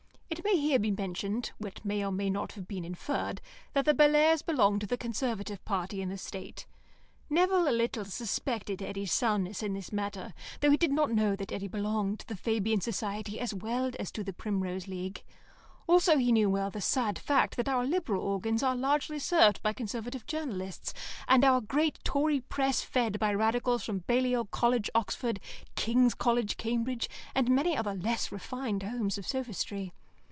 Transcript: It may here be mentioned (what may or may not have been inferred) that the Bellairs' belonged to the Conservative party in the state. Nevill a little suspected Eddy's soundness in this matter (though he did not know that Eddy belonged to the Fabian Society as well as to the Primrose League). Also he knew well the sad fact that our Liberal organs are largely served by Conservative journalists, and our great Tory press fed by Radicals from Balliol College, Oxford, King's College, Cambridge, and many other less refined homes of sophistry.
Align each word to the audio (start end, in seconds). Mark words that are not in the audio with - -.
It 0.31 0.45
may 0.45 0.57
here 0.59 0.79
be 0.79 0.91
mentioned 0.91 1.51
(what 1.59 1.83
may 1.85 2.03
or 2.03 2.11
may 2.11 2.29
not 2.29 2.53
have 2.53 2.67
been 2.67 2.83
inferred) 2.83 3.41
that 3.73 3.85
the 3.85 3.93
Bellairs' 3.93 4.41
belonged 4.41 4.81
to 4.81 4.87
the 4.87 4.97
Conservative 4.97 5.63
party 5.65 6.01
in 6.01 6.09
the 6.09 6.17
state. 6.17 6.65
Nevill 7.29 7.67
a 7.67 7.69
little 7.69 8.05
suspected 8.05 8.81
Eddy's 8.81 9.11
soundness 9.11 9.61
in 9.61 9.73
this 9.73 9.91
matter 9.91 10.33
(though 10.61 10.71
he 10.71 10.77
did 10.77 10.91
not 10.91 11.11
know 11.11 11.35
that 11.35 11.51
Eddy 11.51 11.67
belonged 11.67 12.21
to 12.21 12.27
the 12.27 12.35
Fabian 12.35 12.81
Society 12.81 13.39
as 13.39 13.53
well 13.53 13.91
as 13.99 14.09
to 14.13 14.23
the 14.23 14.33
Primrose 14.33 14.87
League). 14.87 15.21
Also 15.85 16.17
he 16.17 16.31
knew 16.31 16.49
well 16.49 16.71
the 16.71 16.81
sad 16.81 17.19
fact 17.19 17.55
that 17.55 17.69
our 17.69 17.85
Liberal 17.85 18.23
organs 18.25 18.63
are 18.63 18.75
largely 18.75 19.19
served 19.19 19.61
by 19.61 19.73
Conservative 19.73 20.25
journalists, 20.25 20.93
and 21.27 21.43
our 21.45 21.61
great 21.61 21.99
Tory 22.03 22.39
press 22.41 22.81
fed 22.81 23.19
by 23.19 23.33
Radicals 23.33 23.83
from 23.83 23.99
Balliol 24.07 24.45
College, 24.45 24.89
Oxford, 24.95 25.39
King's 25.75 26.15
College, 26.15 26.57
Cambridge, 26.57 27.09
and 27.35 27.47
many 27.49 27.77
other 27.77 27.93
less 27.93 28.31
refined 28.31 28.83
homes 28.83 29.17
of 29.19 29.27
sophistry. 29.27 29.93